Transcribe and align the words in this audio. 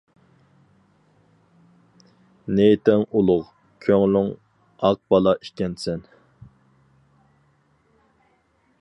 نىيىتىڭ 2.61 3.05
ئۇلۇغ، 3.19 3.45
كۆڭلۈڭ 3.87 4.33
ئاق 4.89 5.01
بالا 5.15 5.37
ئىكەنسەن. 5.49 6.05